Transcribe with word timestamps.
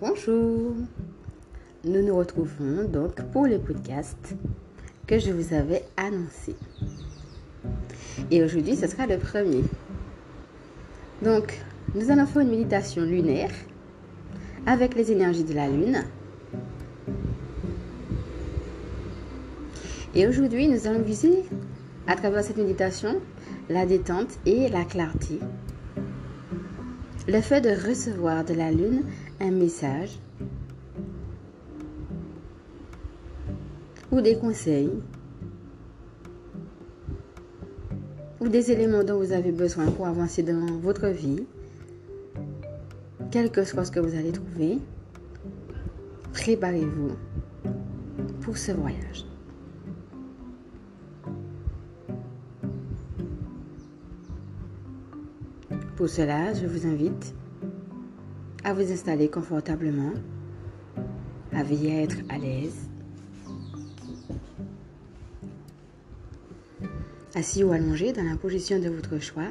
Bonjour. 0.00 0.76
Nous 1.84 2.02
nous 2.06 2.16
retrouvons 2.16 2.84
donc 2.84 3.20
pour 3.32 3.48
le 3.48 3.58
podcast 3.58 4.36
que 5.08 5.18
je 5.18 5.32
vous 5.32 5.52
avais 5.52 5.82
annoncé. 5.96 6.54
Et 8.30 8.44
aujourd'hui, 8.44 8.76
ce 8.76 8.86
sera 8.86 9.08
le 9.08 9.18
premier. 9.18 9.64
Donc, 11.24 11.60
nous 11.96 12.12
allons 12.12 12.26
faire 12.26 12.42
une 12.42 12.50
méditation 12.50 13.02
lunaire 13.02 13.50
avec 14.66 14.94
les 14.94 15.10
énergies 15.10 15.42
de 15.42 15.54
la 15.54 15.66
lune. 15.66 16.04
Et 20.14 20.28
aujourd'hui, 20.28 20.68
nous 20.68 20.86
allons 20.86 21.02
viser 21.02 21.42
à 22.06 22.14
travers 22.14 22.44
cette 22.44 22.58
méditation 22.58 23.20
la 23.68 23.84
détente 23.84 24.38
et 24.46 24.68
la 24.68 24.84
clarté. 24.84 25.40
Le 27.28 27.42
fait 27.42 27.60
de 27.60 27.68
recevoir 27.68 28.42
de 28.42 28.54
la 28.54 28.70
lune 28.70 29.02
un 29.38 29.50
message 29.50 30.18
ou 34.10 34.22
des 34.22 34.38
conseils 34.38 34.90
ou 38.40 38.48
des 38.48 38.70
éléments 38.70 39.04
dont 39.04 39.18
vous 39.18 39.32
avez 39.32 39.52
besoin 39.52 39.90
pour 39.90 40.06
avancer 40.06 40.42
dans 40.42 40.78
votre 40.78 41.08
vie, 41.08 41.44
quel 43.30 43.50
que 43.50 43.62
soit 43.62 43.84
ce 43.84 43.90
que 43.90 44.00
vous 44.00 44.16
allez 44.16 44.32
trouver, 44.32 44.78
préparez-vous 46.32 47.10
pour 48.40 48.56
ce 48.56 48.72
voyage. 48.72 49.27
Pour 55.98 56.08
cela, 56.08 56.54
je 56.54 56.64
vous 56.64 56.86
invite 56.86 57.34
à 58.62 58.72
vous 58.72 58.92
installer 58.92 59.28
confortablement, 59.28 60.12
à 61.50 61.64
veiller 61.64 61.98
à 61.98 62.02
être 62.02 62.18
à 62.28 62.38
l'aise, 62.38 62.88
assis 67.34 67.64
ou 67.64 67.72
allongé 67.72 68.12
dans 68.12 68.22
la 68.22 68.36
position 68.36 68.78
de 68.78 68.88
votre 68.88 69.18
choix. 69.18 69.48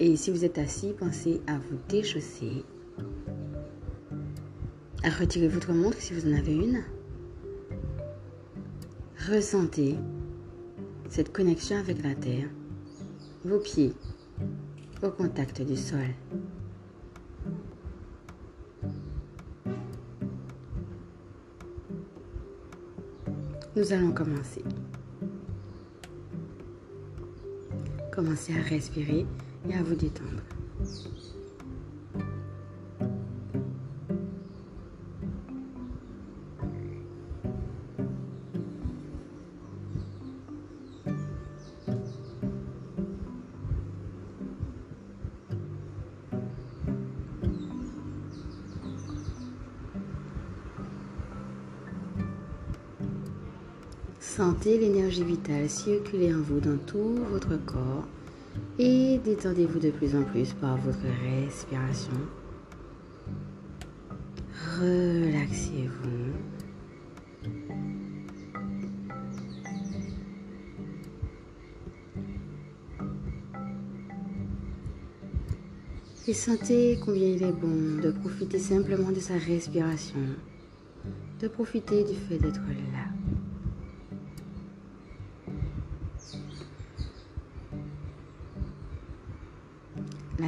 Et 0.00 0.16
si 0.16 0.32
vous 0.32 0.44
êtes 0.44 0.58
assis, 0.58 0.94
pensez 0.98 1.40
à 1.46 1.58
vous 1.58 1.78
déchausser, 1.88 2.64
à 5.04 5.10
retirer 5.10 5.46
votre 5.46 5.72
montre 5.72 5.98
si 6.00 6.12
vous 6.12 6.28
en 6.28 6.36
avez 6.36 6.56
une. 6.56 6.82
Ressentez 9.30 9.94
cette 11.08 11.32
connexion 11.32 11.76
avec 11.76 12.02
la 12.02 12.16
terre, 12.16 12.48
vos 13.44 13.60
pieds 13.60 13.94
au 15.02 15.10
contact 15.10 15.62
du 15.62 15.76
sol. 15.76 16.00
Nous 23.76 23.92
allons 23.92 24.12
commencer. 24.12 24.64
Commencez 28.12 28.52
à 28.58 28.62
respirer 28.62 29.24
et 29.68 29.74
à 29.74 29.82
vous 29.82 29.94
détendre. 29.94 30.42
Sentez 54.38 54.78
l'énergie 54.78 55.24
vitale 55.24 55.68
circuler 55.68 56.32
en 56.32 56.38
vous 56.38 56.60
dans 56.60 56.78
tout 56.86 57.16
votre 57.28 57.56
corps 57.66 58.06
et 58.78 59.18
détendez-vous 59.24 59.80
de 59.80 59.90
plus 59.90 60.14
en 60.14 60.22
plus 60.22 60.52
par 60.52 60.76
votre 60.76 61.00
respiration. 61.24 62.12
Relaxez-vous. 64.78 66.34
Et 76.28 76.32
sentez 76.32 77.00
combien 77.04 77.26
il 77.26 77.42
est 77.42 77.50
bon 77.50 78.00
de 78.00 78.12
profiter 78.12 78.60
simplement 78.60 79.10
de 79.10 79.18
sa 79.18 79.34
respiration, 79.34 80.20
de 81.42 81.48
profiter 81.48 82.04
du 82.04 82.14
fait 82.14 82.38
d'être 82.38 82.60
là. 82.60 82.87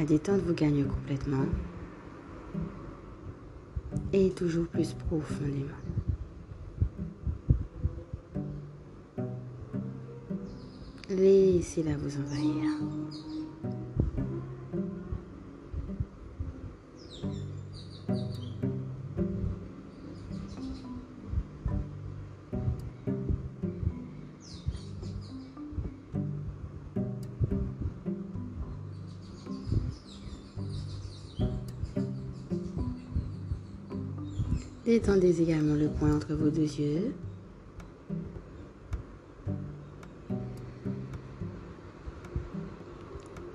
La 0.01 0.07
détente 0.07 0.41
vous 0.41 0.55
gagne 0.55 0.83
complètement 0.83 1.45
et 4.11 4.31
toujours 4.31 4.65
plus 4.65 4.93
profondément. 4.93 5.67
Laissez-la 11.07 11.95
vous 11.97 12.17
envahir. 12.19 12.63
Détendez 35.01 35.41
également 35.41 35.73
le 35.73 35.87
point 35.87 36.15
entre 36.15 36.35
vos 36.35 36.51
deux 36.51 36.61
yeux. 36.61 37.15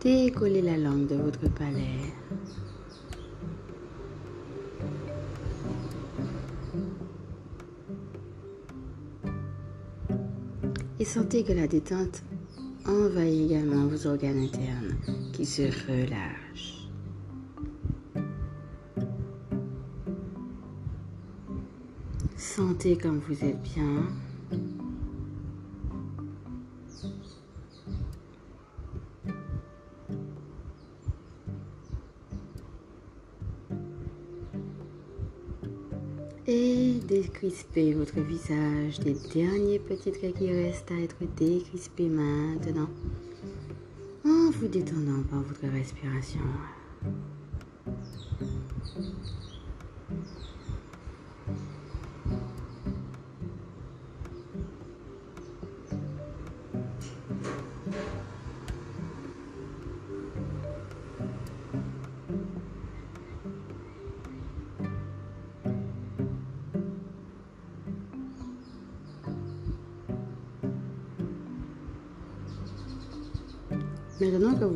Décollez 0.03 0.61
la 0.61 0.77
langue 0.77 1.07
de 1.07 1.15
votre 1.15 1.49
palais. 1.55 2.01
Et 10.99 11.05
sentez 11.05 11.45
que 11.45 11.53
la 11.53 11.69
détente 11.69 12.25
envahit 12.89 13.53
également 13.53 13.87
vos 13.87 14.09
organes 14.09 14.41
internes 14.41 14.97
qui 15.33 15.47
se 15.47 15.63
relâchent. 15.63 16.76
Comme 22.79 23.19
vous 23.19 23.45
êtes 23.45 23.61
bien. 23.63 24.07
Et 36.47 37.01
décrispez 37.09 37.95
votre 37.95 38.21
visage 38.21 39.01
des 39.01 39.17
derniers 39.35 39.81
petits 39.81 40.13
traits 40.13 40.35
qui 40.37 40.53
restent 40.53 40.93
à 40.93 41.01
être 41.01 41.17
décrispés 41.37 42.09
maintenant 42.09 42.89
en 44.25 44.51
vous 44.53 44.69
détendant 44.69 45.23
par 45.29 45.41
votre 45.43 45.67
respiration. 45.67 46.41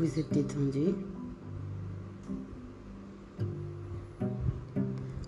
Vous 0.01 0.19
êtes 0.19 0.33
détendu, 0.33 0.95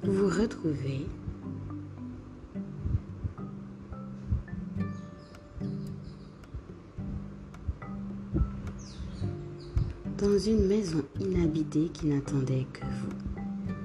vous 0.02 0.28
retrouvez. 0.28 1.06
Dans 10.16 10.38
une 10.38 10.66
maison 10.66 11.02
inhabitée 11.20 11.90
qui 11.92 12.06
n'attendait 12.06 12.66
que 12.72 12.86
vous. 12.86 13.76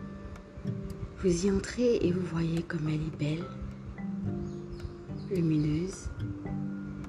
Vous 1.22 1.45
y 1.48 1.51
entrez 1.51 1.98
et 1.98 2.13
vous 2.13 2.25
voyez 2.28 2.63
comme 2.63 2.88
elle 2.88 3.01
est 3.01 3.18
belle, 3.19 3.45
lumineuse, 5.30 6.07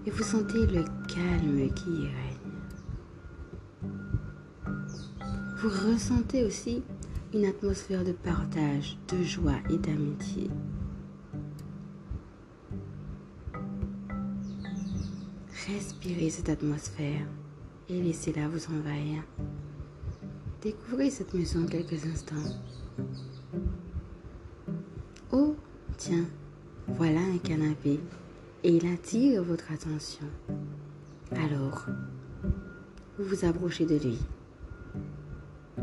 et 0.04 0.10
vous 0.10 0.24
sentez 0.24 0.66
le 0.66 0.82
calme 1.06 1.72
qui 1.74 1.90
y 1.90 2.27
Vous 5.60 5.70
ressentez 5.70 6.44
aussi 6.44 6.84
une 7.34 7.44
atmosphère 7.44 8.04
de 8.04 8.12
partage, 8.12 8.96
de 9.08 9.24
joie 9.24 9.58
et 9.68 9.76
d'amitié. 9.76 10.48
Respirez 15.66 16.30
cette 16.30 16.48
atmosphère 16.48 17.26
et 17.88 18.00
laissez-la 18.00 18.46
vous 18.46 18.72
envahir. 18.72 19.24
Découvrez 20.62 21.10
cette 21.10 21.34
maison 21.34 21.66
quelques 21.66 22.06
instants. 22.06 22.36
Oh, 25.32 25.56
tiens, 25.96 26.26
voilà 26.86 27.18
un 27.18 27.38
canapé 27.38 27.98
et 28.62 28.76
il 28.76 28.86
attire 28.86 29.42
votre 29.42 29.72
attention. 29.72 30.26
Alors, 31.32 31.84
vous 33.18 33.24
vous 33.24 33.44
approchez 33.44 33.86
de 33.86 33.96
lui. 33.96 34.18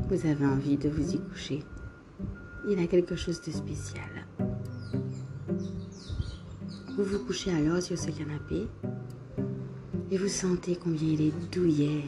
Vous 0.10 0.28
avez 0.28 0.46
envie 0.46 0.78
de 0.78 0.90
vous 0.90 1.16
y 1.16 1.20
coucher. 1.20 1.64
Il 2.68 2.80
a 2.80 2.88
quelque 2.88 3.16
chose 3.16 3.42
de 3.42 3.52
spécial. 3.52 4.28
Vous 6.96 7.04
vous 7.04 7.20
couchez 7.26 7.52
alors 7.54 7.82
sur 7.82 7.98
ce 7.98 8.12
canapé 8.12 8.68
et 10.12 10.18
vous 10.18 10.28
sentez 10.28 10.76
combien 10.76 11.10
il 11.10 11.22
est 11.22 11.52
douillet, 11.52 12.04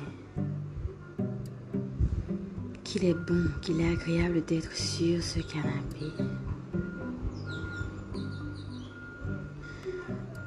qu'il 2.84 3.06
est 3.06 3.14
bon, 3.14 3.46
qu'il 3.62 3.82
est 3.82 3.92
agréable 3.92 4.46
d'être 4.46 4.72
sur 4.72 5.22
ce 5.22 5.40
canapé. 5.40 6.06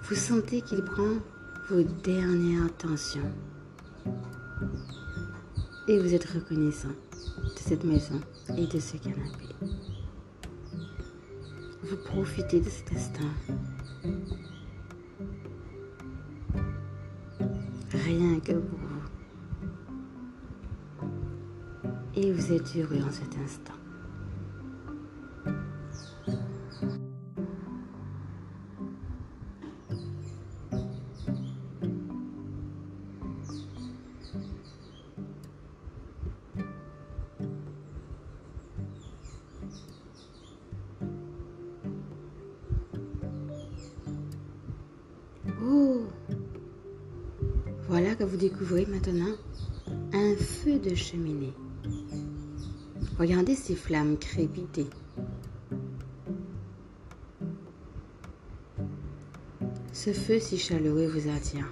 Vous 0.05 0.15
sentez 0.15 0.63
qu'il 0.63 0.83
prend 0.83 1.19
vos 1.69 1.83
dernières 2.03 2.75
tensions. 2.79 3.33
Et 5.87 5.99
vous 5.99 6.15
êtes 6.15 6.25
reconnaissant 6.25 6.89
cette 7.71 7.85
maison 7.85 8.21
et 8.59 8.67
de 8.67 8.81
ce 8.81 8.97
canapé. 8.97 9.47
Vous 11.85 11.97
profitez 12.05 12.59
de 12.59 12.69
cet 12.69 12.93
instant. 12.93 13.23
Rien 17.93 18.41
que 18.41 18.55
pour 18.55 18.79
vous. 18.81 19.03
Et 22.17 22.33
vous 22.33 22.53
êtes 22.53 22.77
heureux 22.77 23.05
en 23.07 23.13
cet 23.13 23.39
instant. 23.39 23.80
Cheminée. 51.01 51.53
Regardez 53.19 53.55
ces 53.55 53.75
flammes 53.75 54.17
crépiter. 54.19 54.87
Ce 59.93 60.13
feu 60.13 60.39
si 60.39 60.59
chaleureux 60.59 61.07
vous 61.07 61.29
attire. 61.29 61.67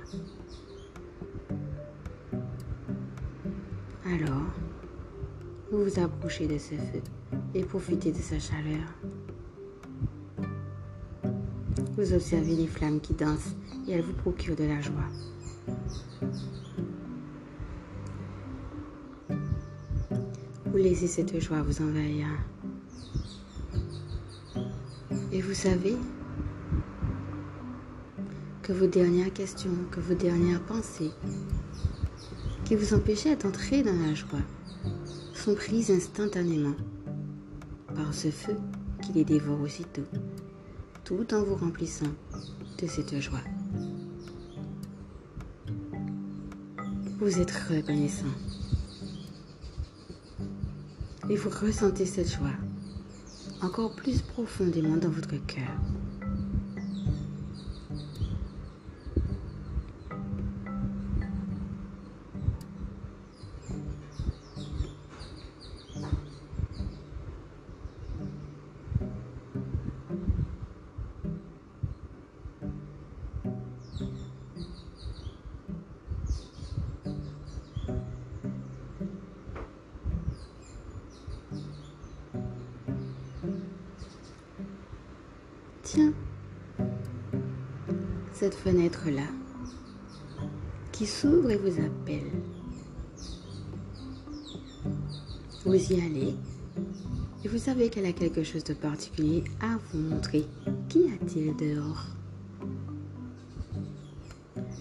Alors, 4.07 4.47
vous 5.71 5.85
vous 5.85 6.01
approchez 6.01 6.47
de 6.47 6.59
ce 6.59 6.75
feu 6.75 7.03
et 7.55 7.63
profitez 7.63 8.13
de 8.13 8.19
sa 8.19 8.39
chaleur. 8.39 8.87
Vous 11.97 12.13
observez 12.13 12.55
les 12.55 12.67
flammes 12.67 13.01
qui 13.01 13.15
dansent 13.15 13.57
et 13.87 13.93
elles 13.93 14.03
vous 14.03 14.15
procurent 14.15 14.57
de 14.57 14.65
la 14.65 14.81
joie. 14.81 15.09
Laissez 20.79 21.09
cette 21.09 21.41
joie 21.41 21.61
vous 21.61 21.83
envahir. 21.83 22.29
Et 25.33 25.41
vous 25.43 25.53
savez 25.53 25.97
que 28.63 28.73
vos 28.73 28.87
dernières 28.87 29.33
questions, 29.33 29.73
que 29.91 29.99
vos 29.99 30.15
dernières 30.15 30.63
pensées 30.63 31.11
qui 32.65 32.77
vous 32.77 32.95
empêchaient 32.95 33.35
d'entrer 33.35 33.83
dans 33.83 34.07
la 34.07 34.15
joie 34.15 34.39
sont 35.35 35.57
prises 35.57 35.91
instantanément 35.91 36.77
par 37.97 38.15
ce 38.15 38.31
feu 38.31 38.55
qui 39.03 39.15
les 39.15 39.25
dévore 39.25 39.61
aussitôt, 39.61 40.07
tout 41.03 41.35
en 41.35 41.43
vous 41.43 41.57
remplissant 41.57 42.13
de 42.81 42.87
cette 42.87 43.19
joie. 43.19 43.43
Vous 47.19 47.41
êtes 47.41 47.51
reconnaissant. 47.69 48.48
Et 51.31 51.37
vous 51.37 51.51
ressentez 51.51 52.07
cette 52.07 52.31
joie 52.31 52.57
encore 53.63 53.95
plus 53.95 54.23
profondément 54.23 54.97
dans 54.97 55.11
votre 55.11 55.37
cœur. 55.47 55.69
Cette 88.33 88.55
fenêtre-là 88.55 89.27
qui 90.93 91.07
s'ouvre 91.07 91.51
et 91.51 91.57
vous 91.57 91.81
appelle. 91.81 92.31
Vous 95.65 95.75
y 95.75 96.01
allez 96.01 96.35
et 97.45 97.49
vous 97.49 97.59
savez 97.59 97.89
qu'elle 97.89 98.07
a 98.07 98.13
quelque 98.13 98.43
chose 98.43 98.65
de 98.65 98.75
particulier 98.75 99.45
à 99.61 99.77
vous 99.77 99.99
montrer. 99.99 100.45
Qu'y 100.89 101.05
a-t-il 101.13 101.55
dehors? 101.57 102.07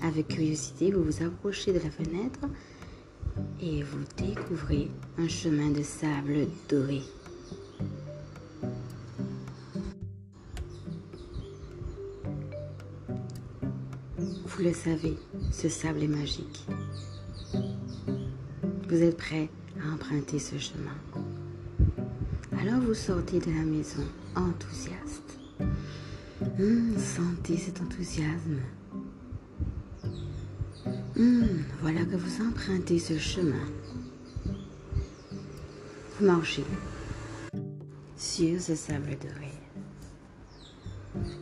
Avec 0.01 0.27
curiosité, 0.29 0.91
vous 0.91 1.03
vous 1.03 1.23
approchez 1.23 1.73
de 1.73 1.79
la 1.79 1.91
fenêtre 1.91 2.39
et 3.61 3.83
vous 3.83 4.03
découvrez 4.17 4.89
un 5.17 5.27
chemin 5.27 5.69
de 5.69 5.83
sable 5.83 6.47
doré. 6.69 7.01
Vous 14.57 14.63
le 14.63 14.73
savez, 14.73 15.15
ce 15.51 15.69
sable 15.69 16.01
est 16.01 16.07
magique. 16.07 16.65
Vous 18.89 19.03
êtes 19.03 19.15
prêt 19.15 19.49
à 19.79 19.93
emprunter 19.93 20.39
ce 20.39 20.57
chemin. 20.57 20.95
Alors 22.59 22.81
vous 22.81 22.95
sortez 22.95 23.39
de 23.39 23.51
la 23.51 23.61
maison 23.61 24.01
enthousiaste. 24.35 25.39
Hum, 26.59 26.95
sentez 26.97 27.55
cet 27.57 27.81
enthousiasme. 27.81 28.61
Hum, 31.19 31.63
voilà 31.81 32.03
que 32.05 32.15
vous 32.15 32.43
empruntez 32.43 32.97
ce 32.97 33.19
chemin. 33.19 33.67
Vous 36.19 36.25
marchez 36.25 36.65
sur 38.17 38.59
ce 38.59 38.73
sable 38.73 39.17
doré. 39.21 39.51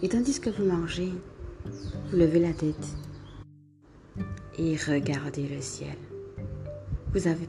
Et 0.01 0.09
tandis 0.09 0.41
que 0.41 0.49
vous 0.49 0.65
marchez, 0.65 1.13
vous 2.11 2.17
levez 2.17 2.39
la 2.39 2.51
tête 2.51 3.04
et 4.57 4.75
regardez 4.75 5.47
le 5.47 5.61
ciel. 5.61 5.97
Vous, 7.13 7.27
avez, 7.27 7.47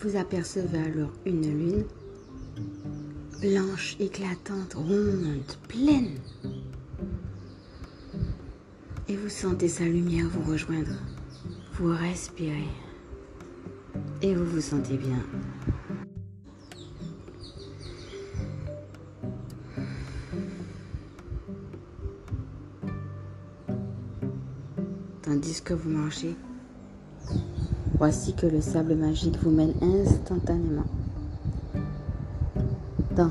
vous 0.00 0.16
apercevez 0.16 0.78
alors 0.78 1.12
une 1.24 1.42
lune 1.42 1.84
blanche, 3.40 3.96
éclatante, 4.00 4.74
ronde, 4.74 5.42
pleine. 5.68 6.18
Et 9.08 9.16
vous 9.16 9.28
sentez 9.28 9.68
sa 9.68 9.84
lumière 9.84 10.26
vous 10.28 10.50
rejoindre. 10.50 10.96
Vous 11.74 11.94
respirez. 11.94 12.68
Et 14.22 14.34
vous 14.34 14.44
vous 14.44 14.60
sentez 14.60 14.96
bien. 14.96 15.22
Tandis 25.22 25.60
que 25.60 25.74
vous 25.74 25.90
marchez, 25.90 26.34
Voici 27.98 28.34
que 28.34 28.46
le 28.46 28.60
sable 28.60 28.94
magique 28.94 29.38
vous 29.42 29.50
mène 29.50 29.72
instantanément 29.80 30.84
dans 33.16 33.30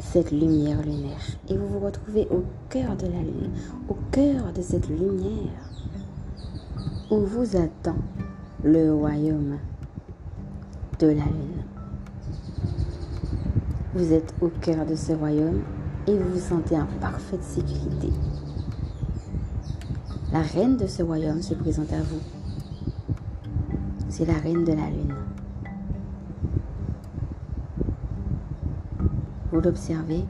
cette 0.00 0.30
lumière 0.30 0.80
lunaire 0.82 1.20
et 1.50 1.56
vous 1.58 1.68
vous 1.68 1.80
retrouvez 1.80 2.26
au 2.30 2.42
cœur 2.70 2.96
de 2.96 3.04
la 3.04 3.18
lune, 3.18 3.50
au 3.90 3.96
cœur 4.10 4.50
de 4.54 4.62
cette 4.62 4.88
lumière 4.88 5.70
où 7.10 7.18
vous 7.18 7.54
attend 7.56 7.98
le 8.64 8.94
royaume 8.94 9.58
de 10.98 11.08
la 11.08 11.24
lune. 11.24 11.64
Vous 13.94 14.10
êtes 14.14 14.32
au 14.40 14.48
cœur 14.48 14.86
de 14.86 14.94
ce 14.94 15.12
royaume 15.12 15.60
et 16.06 16.16
vous 16.16 16.30
vous 16.32 16.40
sentez 16.40 16.76
en 16.76 16.86
parfaite 16.98 17.44
sécurité. 17.44 18.10
La 20.32 20.40
reine 20.40 20.78
de 20.78 20.86
ce 20.86 21.02
royaume 21.02 21.42
se 21.42 21.52
présente 21.52 21.92
à 21.92 22.00
vous. 22.00 22.37
C'est 24.08 24.24
la 24.24 24.38
reine 24.38 24.64
de 24.64 24.72
la 24.72 24.88
lune. 24.88 25.14
Vous 29.52 29.60
l'observez 29.60 30.24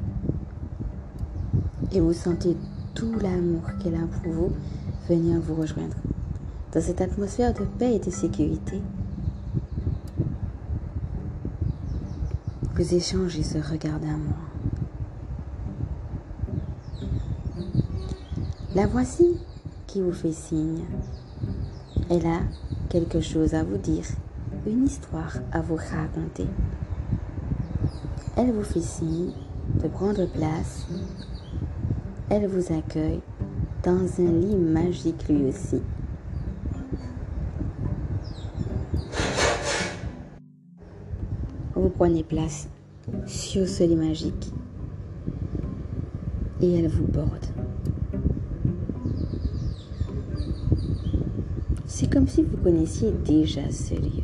et 1.92 2.00
vous 2.00 2.12
sentez 2.12 2.56
tout 2.94 3.14
l'amour 3.20 3.62
qu'elle 3.82 3.94
a 3.94 4.06
pour 4.22 4.32
vous 4.32 4.52
venir 5.08 5.40
vous 5.40 5.54
rejoindre. 5.54 5.96
Dans 6.72 6.80
cette 6.80 7.00
atmosphère 7.00 7.54
de 7.54 7.64
paix 7.64 7.94
et 7.94 7.98
de 7.98 8.10
sécurité, 8.10 8.82
vous 12.74 12.94
échangez 12.94 13.42
ce 13.42 13.58
regard 13.58 13.98
d'amour. 14.00 14.34
La 18.74 18.86
voici 18.86 19.38
qui 19.86 20.00
vous 20.00 20.12
fait 20.12 20.32
signe. 20.32 20.84
Elle 22.10 22.26
a 22.26 22.40
quelque 22.88 23.20
chose 23.20 23.54
à 23.54 23.62
vous 23.62 23.76
dire, 23.76 24.04
une 24.66 24.86
histoire 24.86 25.36
à 25.52 25.60
vous 25.60 25.76
raconter. 25.76 26.46
Elle 28.36 28.52
vous 28.52 28.62
fait 28.62 28.80
signe 28.80 29.32
de 29.82 29.88
prendre 29.88 30.26
place. 30.26 30.86
Elle 32.30 32.46
vous 32.46 32.72
accueille 32.72 33.20
dans 33.82 34.06
un 34.20 34.32
lit 34.32 34.56
magique 34.56 35.28
lui 35.28 35.44
aussi. 35.44 35.82
Vous 41.74 41.90
prenez 41.90 42.24
place 42.24 42.68
sur 43.26 43.68
ce 43.68 43.84
lit 43.84 43.96
magique 43.96 44.52
et 46.60 46.78
elle 46.78 46.88
vous 46.88 47.06
borde. 47.06 47.57
C'est 52.00 52.08
comme 52.08 52.28
si 52.28 52.44
vous 52.44 52.56
connaissiez 52.58 53.10
déjà 53.10 53.72
ce 53.72 53.94
lieu. 53.94 54.22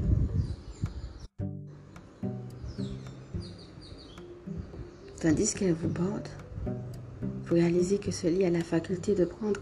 Tandis 5.20 5.52
qu'elle 5.54 5.72
vous 5.72 5.88
borde, 5.88 6.28
vous 7.46 7.54
réalisez 7.56 7.98
que 7.98 8.12
ce 8.12 8.28
lit 8.28 8.44
a 8.44 8.50
la 8.50 8.62
faculté 8.62 9.16
de 9.16 9.24
prendre 9.24 9.60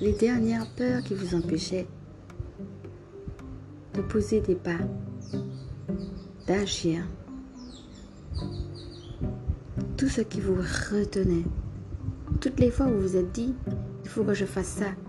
les 0.00 0.14
dernières 0.14 0.66
peurs 0.70 1.02
qui 1.02 1.12
vous 1.12 1.34
empêchaient 1.34 1.86
de 3.92 4.00
poser 4.00 4.40
des 4.40 4.54
pas, 4.54 4.78
d'agir. 6.46 7.06
Tout 9.98 10.08
ce 10.08 10.22
qui 10.22 10.40
vous 10.40 10.54
retenait, 10.54 11.44
toutes 12.40 12.58
les 12.58 12.70
fois 12.70 12.86
où 12.86 12.94
vous 12.94 13.02
vous 13.02 13.16
êtes 13.18 13.32
dit, 13.32 13.54
il 14.02 14.08
faut 14.08 14.24
que 14.24 14.32
je 14.32 14.46
fasse 14.46 14.78
ça. 14.78 15.05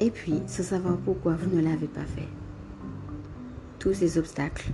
Et 0.00 0.10
puis, 0.10 0.42
sans 0.46 0.62
savoir 0.62 0.96
pourquoi 0.98 1.34
vous 1.34 1.54
ne 1.54 1.62
l'avez 1.62 1.86
pas 1.86 2.04
fait. 2.04 2.28
Tous 3.78 3.94
ces 3.94 4.18
obstacles 4.18 4.72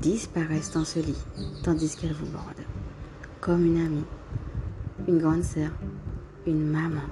disparaissent 0.00 0.72
dans 0.72 0.84
ce 0.84 0.98
lit, 0.98 1.24
tandis 1.62 1.96
qu'elle 1.96 2.14
vous 2.14 2.26
borde, 2.26 2.62
comme 3.40 3.64
une 3.64 3.78
amie, 3.78 4.04
une 5.06 5.18
grande 5.18 5.44
sœur, 5.44 5.70
une 6.46 6.66
maman. 6.66 7.02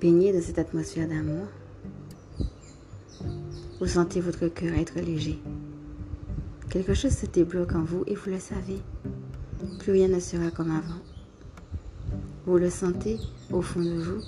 Baignée 0.00 0.32
de 0.32 0.40
cette 0.40 0.58
atmosphère 0.58 1.08
d'amour, 1.08 1.46
vous 3.78 3.86
sentez 3.86 4.20
votre 4.20 4.48
cœur 4.48 4.74
être 4.74 4.98
léger. 5.00 5.38
Quelque 6.70 6.94
chose 6.94 7.16
se 7.16 7.26
débloque 7.26 7.74
en 7.74 7.82
vous 7.82 8.04
et 8.06 8.14
vous 8.14 8.30
le 8.30 8.38
savez. 8.38 8.80
Plus 9.78 9.92
rien 9.92 10.08
ne 10.08 10.20
sera 10.20 10.50
comme 10.50 10.70
avant. 10.70 11.00
Vous 12.46 12.58
le 12.58 12.70
sentez 12.70 13.18
au 13.50 13.62
fond 13.62 13.80
de 13.80 14.00
vous. 14.00 14.22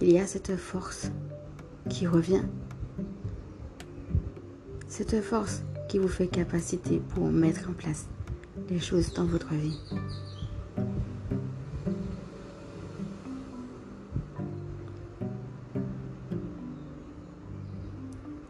Il 0.00 0.12
y 0.12 0.18
a 0.18 0.26
cette 0.26 0.56
force 0.56 1.10
qui 1.88 2.06
revient 2.06 2.42
cette 4.88 5.22
force 5.22 5.62
qui 5.88 5.98
vous 5.98 6.08
fait 6.08 6.26
capacité 6.26 7.00
pour 7.14 7.28
mettre 7.28 7.70
en 7.70 7.72
place 7.72 8.08
les 8.68 8.80
choses 8.80 9.12
dans 9.12 9.26
votre 9.26 9.52
vie. 9.54 9.78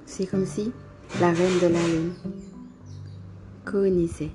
C'est 0.07 0.27
comme 0.27 0.47
si 0.47 0.73
la 1.21 1.33
reine 1.33 1.59
de 1.61 1.67
la 1.67 1.87
lune 1.87 2.13
connaissait 3.65 4.31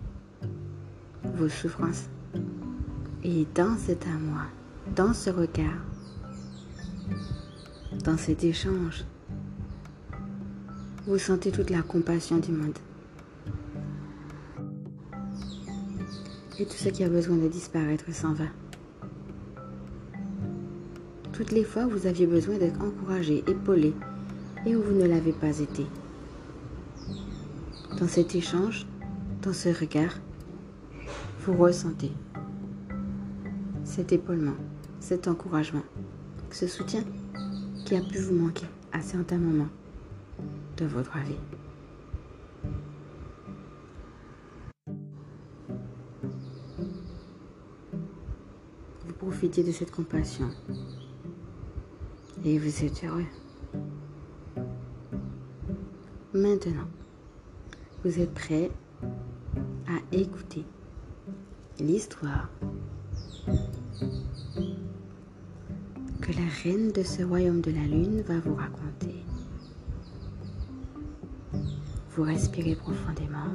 vos 1.36 1.50
souffrances. 1.50 2.10
Et 3.24 3.48
dans 3.56 3.76
cet 3.78 4.06
amour, 4.06 4.42
dans 4.96 5.14
ce 5.14 5.30
regard, 5.30 5.82
dans 8.04 8.18
cet 8.18 8.44
échange, 8.44 9.06
vous 11.08 11.18
sentez 11.18 11.52
toute 11.52 11.70
la 11.70 11.82
compassion 11.82 12.38
du 12.38 12.52
monde. 12.52 12.78
Et 16.60 16.66
tout 16.66 16.78
ce 16.78 16.90
qui 16.90 17.04
a 17.04 17.10
besoin 17.10 17.38
de 17.38 17.48
disparaître 17.48 18.06
s'en 18.14 18.34
va. 18.34 18.46
Toutes 21.32 21.52
les 21.52 21.64
fois 21.64 21.86
où 21.86 21.90
vous 21.90 22.06
aviez 22.06 22.28
besoin 22.28 22.58
d'être 22.58 22.82
encouragé, 22.82 23.44
épaulé, 23.48 23.94
et 24.66 24.76
où 24.76 24.82
vous 24.82 24.94
ne 24.94 25.06
l'avez 25.06 25.34
pas 25.34 25.60
été. 25.60 25.86
Dans 28.00 28.08
cet 28.08 28.36
échange, 28.36 28.86
dans 29.42 29.54
ce 29.54 29.70
regard, 29.70 30.20
vous 31.42 31.58
ressentez 31.58 32.12
cet 33.84 34.12
épaulement, 34.12 34.56
cet 35.04 35.28
encouragement, 35.28 35.84
ce 36.50 36.66
soutien 36.66 37.04
qui 37.86 37.98
a 37.98 38.00
pu 38.00 38.20
vous 38.20 38.36
manquer 38.36 38.66
à 38.94 39.02
certains 39.02 39.38
moments 39.38 39.68
de 40.78 40.86
votre 40.86 41.18
vie. 41.18 41.36
Vous 49.06 49.14
profitez 49.20 49.62
de 49.62 49.74
cette 49.74 49.92
compassion 49.92 50.50
et 52.46 52.58
vous 52.58 52.86
êtes 52.86 53.04
heureux. 53.04 53.26
Maintenant, 56.34 56.88
vous 58.06 58.22
êtes 58.22 58.34
prêt 58.34 58.72
à 59.86 60.16
écouter 60.16 60.64
l'histoire 61.78 62.50
la 66.36 66.48
reine 66.64 66.92
de 66.92 67.04
ce 67.04 67.24
royaume 67.24 67.62
de 67.62 67.72
la 67.72 67.84
lune 67.84 68.22
va 68.22 68.40
vous 68.40 68.56
raconter. 68.56 69.24
Vous 72.12 72.24
respirez 72.24 72.76
profondément. 72.76 73.54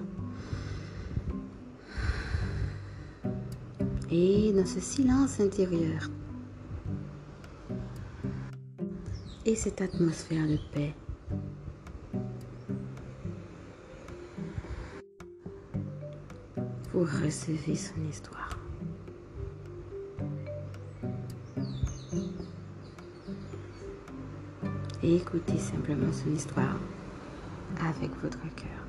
Et 4.10 4.52
dans 4.52 4.66
ce 4.66 4.80
silence 4.80 5.40
intérieur 5.40 6.08
et 9.44 9.54
cette 9.54 9.80
atmosphère 9.80 10.46
de 10.46 10.58
paix, 10.72 10.94
vous 16.92 17.00
recevez 17.00 17.76
son 17.76 18.00
histoire. 18.08 18.57
Écoutez 25.10 25.56
simplement 25.56 26.12
son 26.12 26.34
histoire 26.34 26.76
avec 27.80 28.10
votre 28.22 28.42
cœur. 28.54 28.87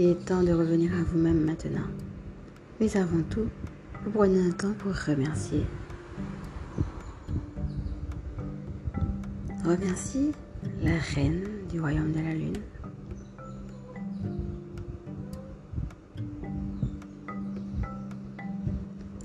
Il 0.00 0.10
est 0.10 0.24
temps 0.26 0.44
de 0.44 0.52
revenir 0.52 0.92
à 0.94 1.02
vous-même 1.02 1.44
maintenant. 1.44 1.88
Mais 2.78 2.96
avant 2.96 3.22
tout, 3.28 3.48
vous 4.04 4.10
prenez 4.12 4.40
un 4.40 4.52
temps 4.52 4.72
pour 4.78 4.92
remercier. 4.94 5.64
Remerciez 9.64 10.30
la 10.82 10.96
reine 11.14 11.42
du 11.68 11.80
royaume 11.80 12.12
de 12.12 12.20
la 12.20 12.32
lune. 12.32 12.56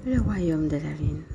Le 0.08 0.20
royaume 0.22 0.68
de 0.68 0.78
la 0.78 0.94
lune. 1.00 1.33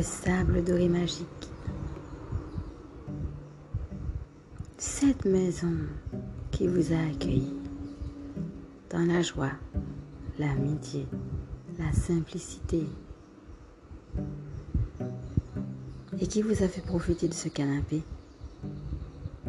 Le 0.00 0.04
sable 0.04 0.64
doré 0.64 0.88
magique. 0.88 1.50
Cette 4.78 5.26
maison 5.26 5.74
qui 6.50 6.66
vous 6.68 6.94
a 6.94 7.10
accueilli 7.10 7.52
dans 8.88 9.06
la 9.06 9.20
joie, 9.20 9.52
l'amitié, 10.38 11.06
la 11.78 11.92
simplicité 11.92 12.86
et 16.18 16.26
qui 16.26 16.40
vous 16.40 16.62
a 16.62 16.68
fait 16.68 16.80
profiter 16.80 17.28
de 17.28 17.34
ce 17.34 17.50
canapé. 17.50 18.02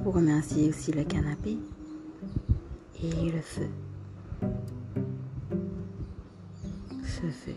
Vous 0.04 0.12
remerciez 0.12 0.68
aussi 0.68 0.92
le 0.92 1.06
canapé 1.06 1.58
et 3.02 3.32
le 3.32 3.40
feu. 3.40 3.70
Ce 7.06 7.28
feu. 7.28 7.56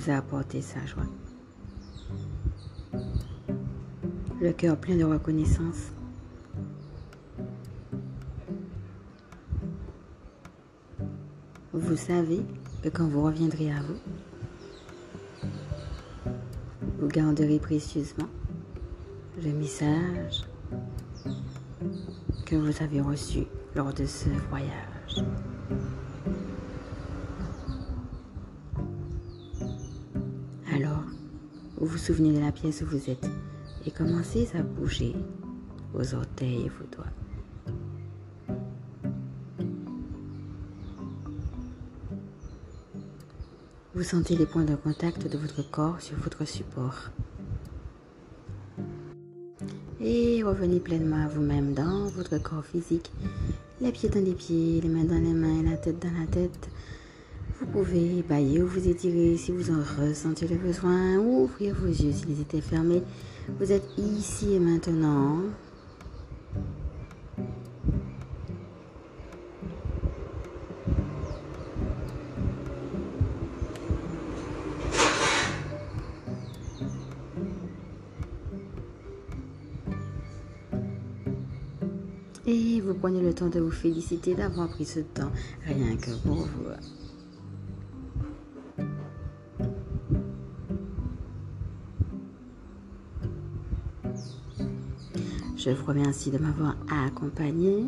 Vous 0.00 0.10
a 0.10 0.16
apporté 0.16 0.62
sa 0.62 0.84
joie. 0.86 1.04
Le 4.40 4.52
cœur 4.52 4.76
plein 4.76 4.96
de 4.96 5.04
reconnaissance. 5.04 5.92
Vous 11.72 11.96
savez 11.96 12.40
que 12.82 12.88
quand 12.88 13.06
vous 13.06 13.22
reviendrez 13.22 13.70
à 13.72 13.80
vous, 13.82 13.98
vous 16.98 17.08
garderez 17.08 17.58
précieusement 17.58 18.28
le 19.42 19.52
message 19.52 20.44
que 22.46 22.56
vous 22.56 22.82
avez 22.82 23.00
reçu 23.00 23.44
lors 23.74 23.92
de 23.92 24.06
ce 24.06 24.28
voyage. 24.48 25.24
Souvenez 32.10 32.32
de 32.32 32.40
la 32.40 32.50
pièce 32.50 32.82
où 32.82 32.86
vous 32.86 33.08
êtes 33.08 33.30
et 33.86 33.92
commencez 33.92 34.48
à 34.54 34.62
bouger 34.62 35.14
vos 35.92 36.16
orteils 36.16 36.62
et 36.62 36.68
vos 36.68 36.84
doigts. 36.90 37.06
Vous 43.94 44.02
sentez 44.02 44.34
les 44.36 44.46
points 44.46 44.64
de 44.64 44.74
contact 44.74 45.28
de 45.28 45.38
votre 45.38 45.62
corps 45.70 46.00
sur 46.00 46.16
votre 46.16 46.44
support. 46.44 47.10
Et 50.00 50.42
revenez 50.42 50.80
pleinement 50.80 51.24
à 51.26 51.28
vous-même 51.28 51.74
dans 51.74 52.08
votre 52.08 52.42
corps 52.42 52.64
physique. 52.64 53.12
Les 53.80 53.92
pieds 53.92 54.08
dans 54.08 54.24
les 54.24 54.34
pieds, 54.34 54.80
les 54.80 54.88
mains 54.88 55.04
dans 55.04 55.14
les 55.14 55.32
mains, 55.32 55.62
la 55.62 55.76
tête 55.76 56.02
dans 56.02 56.18
la 56.18 56.26
tête. 56.26 56.70
Pouvez 57.72 58.24
bailler 58.28 58.62
ou 58.62 58.66
vous 58.66 58.88
étirer 58.88 59.36
si 59.36 59.52
vous 59.52 59.70
en 59.70 59.80
ressentez 60.00 60.48
le 60.48 60.56
besoin 60.56 61.18
ou 61.18 61.44
ouvrir 61.44 61.74
vos 61.76 61.86
yeux 61.86 62.12
s'ils 62.12 62.40
étaient 62.40 62.60
fermés. 62.60 63.02
Vous 63.60 63.70
êtes 63.70 63.88
ici 63.96 64.54
et 64.54 64.58
maintenant. 64.58 65.38
Et 82.46 82.80
vous 82.80 82.94
prenez 82.94 83.20
le 83.20 83.32
temps 83.32 83.48
de 83.48 83.60
vous 83.60 83.70
féliciter 83.70 84.34
d'avoir 84.34 84.68
pris 84.68 84.84
ce 84.84 85.00
temps 85.00 85.30
rien 85.64 85.96
que 85.96 86.10
pour 86.26 86.34
vous. 86.34 86.99
Je 95.62 95.68
vous 95.68 95.84
remercie 95.84 96.30
de 96.30 96.38
m'avoir 96.38 96.74
accompagné 96.90 97.84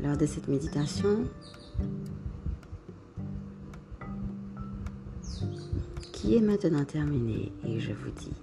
lors 0.00 0.18
de 0.18 0.26
cette 0.26 0.48
méditation 0.48 1.24
qui 6.12 6.36
est 6.36 6.42
maintenant 6.42 6.84
terminée 6.84 7.52
et 7.64 7.80
je 7.80 7.92
vous 7.94 8.10
dis 8.10 8.34